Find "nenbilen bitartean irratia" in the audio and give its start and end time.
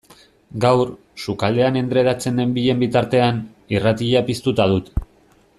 2.41-4.27